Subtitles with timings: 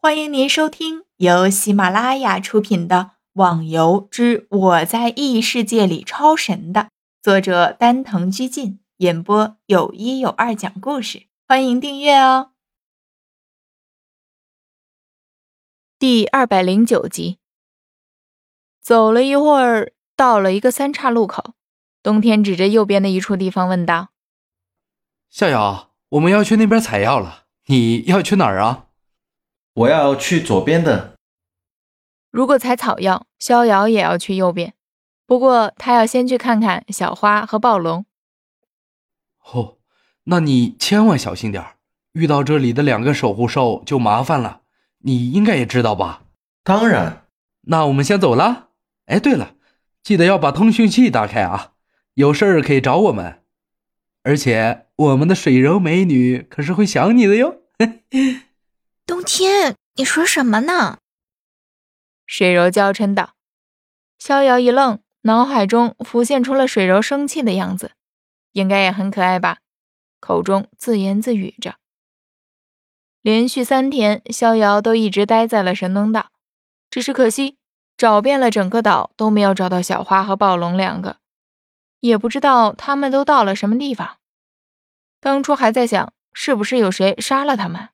[0.00, 2.96] 欢迎您收听由喜马拉雅出品的
[3.32, 6.90] 《网游之我在异世界里超神》的
[7.20, 11.26] 作者丹藤居进演播，有一有二讲故事。
[11.48, 12.52] 欢迎订阅哦。
[15.98, 17.38] 第二百零九集，
[18.80, 21.54] 走了一会儿，到了一个三岔路口，
[22.04, 24.10] 冬天指着右边的一处地方问道
[25.28, 28.84] ：“逍遥，我们要去那边采药了，你要去哪儿啊？”
[29.78, 31.14] 我要去左边的。
[32.32, 34.74] 如果采草药，逍遥也要去右边。
[35.24, 38.04] 不过他要先去看看小花和暴龙。
[39.52, 39.76] 哦，
[40.24, 41.64] 那你千万小心点
[42.12, 44.62] 遇到这里的两个守护兽就麻烦了。
[45.02, 46.22] 你应该也知道吧？
[46.64, 47.26] 当然。
[47.62, 48.70] 那我们先走了。
[49.06, 49.54] 哎，对了，
[50.02, 51.74] 记得要把通讯器打开啊，
[52.14, 53.42] 有事儿可以找我们。
[54.24, 57.60] 而且我们的水柔美女可是会想你的哟。
[59.08, 60.98] 冬天，你说什么呢？
[62.26, 63.32] 水柔娇嗔道。
[64.18, 67.92] 逍遥一愣，脑海中浮现出了水柔生气的样子，
[68.52, 69.60] 应该也很可爱吧？
[70.20, 71.76] 口中自言自语着。
[73.22, 76.30] 连续三天，逍遥都一直待在了神农岛，
[76.90, 77.56] 只是可惜，
[77.96, 81.16] 找遍了整个岛都没有找到小花和暴龙两个，
[82.00, 84.18] 也不知道他们都到了什么地方。
[85.18, 87.88] 当初还在想，是不是有谁杀了他们？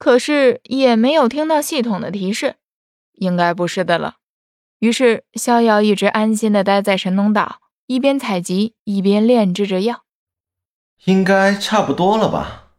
[0.00, 2.56] 可是也没有听到系统的提示，
[3.12, 4.16] 应该不是的了。
[4.78, 10.06] 于是逍遥一直安心的待在神农岛，一边采集一边炼制着药。
[11.04, 12.70] 应该差不多了吧？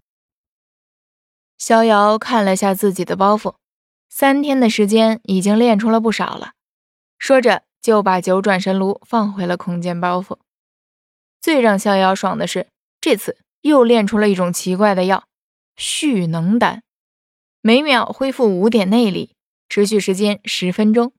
[1.59, 3.53] 逍遥看了下自己的包袱，
[4.09, 6.53] 三天的时间已经炼出了不少了。
[7.19, 10.39] 说着就把九转神炉放回了空间包袱。
[11.39, 15.25] 最让逍遥爽的是，这次又炼出了一种奇怪的药——
[15.77, 16.81] 蓄能丹。
[17.63, 19.35] 每秒恢复五点内力，
[19.69, 21.13] 持续时间十分钟。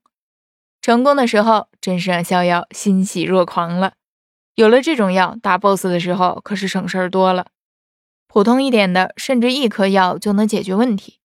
[0.81, 3.95] 成功的时候，真是让逍遥欣喜若狂了。
[4.57, 7.47] 有了这种药，打 BOSS 的时候可是省事儿多了。
[8.27, 11.21] 普通一点的，甚至一颗药就能解决问题。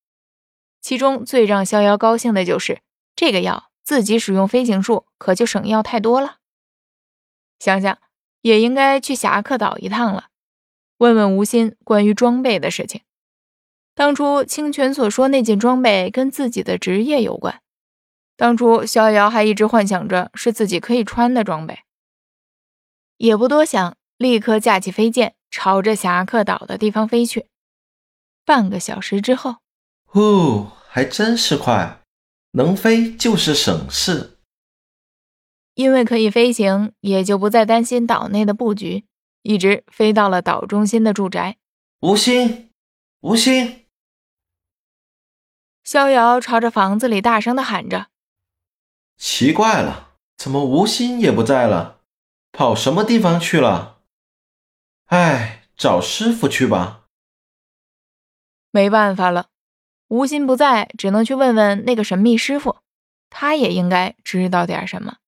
[0.82, 2.82] 其中最让逍遥高兴的就是
[3.16, 6.38] 这个药，自己使用飞行术可就省药太多了。
[7.58, 7.98] 想想
[8.42, 10.28] 也应该去侠客岛一趟了，
[11.00, 13.02] 问问吴昕关于装备的事情。
[13.98, 17.64] 当初清泉所说那件装备跟自己的职业有关，
[18.36, 21.80] 当初逍遥还一直幻想着是自己可以穿的装备，
[23.18, 27.48] 也不多想，立刻架起飞剑，朝着侠客岛的地方飞去。
[28.46, 29.56] 半个小时之后，
[30.12, 32.00] 哦，还真是快，
[32.52, 34.38] 能飞就是省事。
[35.74, 39.06] 因为可以飞行，也就不再担心岛内的布局，
[39.42, 41.58] 一直飞到了岛中心的住宅。
[42.02, 42.70] 吴昕，
[43.22, 43.87] 吴昕。
[45.88, 48.08] 逍遥朝着房子里大声的喊着
[49.16, 52.02] ：“奇怪了，怎么吴昕也不在了？
[52.52, 54.02] 跑什么地方去了？
[55.06, 57.06] 哎，找师傅去吧。”
[58.70, 59.48] 没办法了，
[60.10, 62.80] 吴昕不在，只能去问问那个神秘师傅，
[63.30, 65.20] 他也应该知道点什么。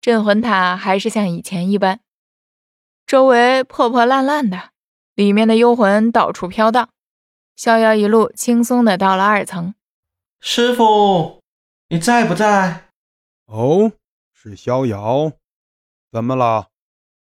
[0.00, 2.00] 镇魂塔还是像以前一般，
[3.06, 4.70] 周围破破烂烂的，
[5.14, 6.88] 里面的幽魂到处飘荡。
[7.56, 9.74] 逍遥一路轻松的到了二层，
[10.40, 11.40] 师傅，
[11.88, 12.88] 你在不在？
[13.46, 13.92] 哦，
[14.32, 15.32] 是逍遥，
[16.10, 16.66] 怎么了？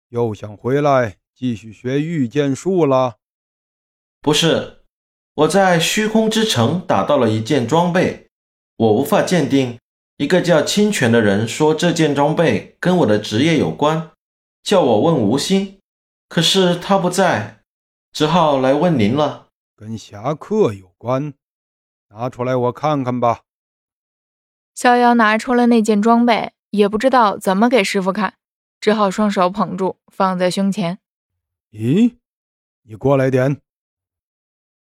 [0.09, 3.19] 又想回来继续学御剑术了？
[4.21, 4.83] 不是，
[5.35, 8.27] 我在虚空之城打到了一件装备，
[8.77, 9.79] 我无法鉴定。
[10.17, 14.11] 一个叫清泉的人说这件装备跟我的职业有关，
[14.65, 15.79] 叫我问吴昕，
[16.29, 17.61] 可是他不在，
[18.13, 19.46] 只好来问您了。
[19.77, 21.35] 跟侠客有关，
[22.09, 23.43] 拿出来我看看吧。
[24.75, 28.39] 逍遥拿出了那件装备，也不知道怎么给师傅看，
[28.81, 30.99] 只好双手捧住，放在胸前。
[31.73, 32.17] 咦，
[32.85, 33.61] 你过来点。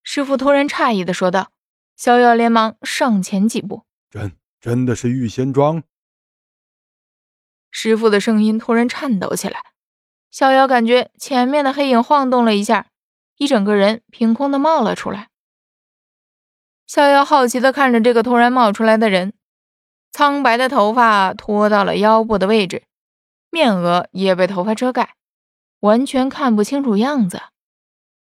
[0.03, 1.52] 师傅突然诧异的说道。
[1.96, 3.85] 逍遥连忙上前几步。
[4.09, 5.84] 真真的是御仙装。
[7.70, 9.61] 师傅的声音突然颤抖起来，
[10.32, 12.91] 逍遥感觉前面的黑影晃动了一下。
[13.41, 15.29] 一整个人凭空的冒了出来，
[16.85, 19.34] 逍遥好奇的看着这个突然冒出来的人，
[20.11, 22.84] 苍白的头发拖到了腰部的位置，
[23.49, 25.16] 面额也被头发遮盖，
[25.79, 27.41] 完全看不清楚样子。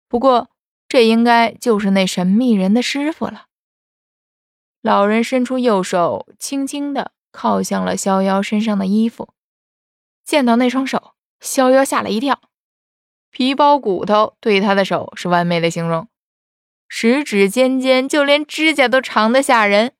[0.09, 0.49] 不过，
[0.89, 3.45] 这应该就是那神秘人的师傅了。
[4.81, 9.29] 老人伸出右手，轻轻的靠向了逍遥身上的衣服，
[10.25, 12.41] 见到那双手，逍遥吓了一跳。
[13.29, 16.07] 皮包骨头对他的手是完美的形容，
[16.87, 19.93] 十指尖尖，就连指甲都长得吓人，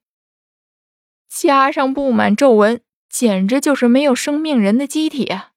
[1.28, 5.52] 加上布满皱纹，简直就是没有生命人的机体啊！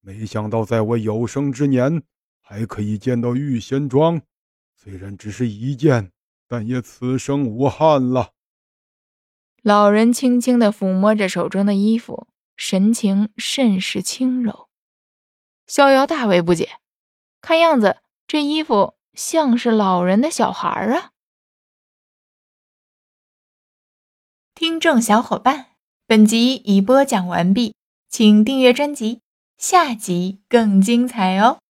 [0.00, 2.02] 没想到在我有生之年
[2.40, 4.22] 还可以见到玉仙装，
[4.74, 6.10] 虽然只是一件，
[6.48, 8.32] 但也此生无憾了。
[9.62, 12.26] 老人轻轻地抚摸着手中的衣服，
[12.56, 14.67] 神情甚是轻柔。
[15.68, 16.78] 逍遥大为不解，
[17.42, 21.10] 看样子这衣服像是老人的小孩啊！
[24.54, 25.76] 听众小伙伴，
[26.06, 27.76] 本集已播讲完毕，
[28.08, 29.20] 请订阅专辑，
[29.58, 31.60] 下集更精彩哦！